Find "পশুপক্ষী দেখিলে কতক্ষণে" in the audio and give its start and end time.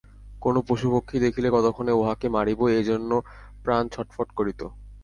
0.61-1.93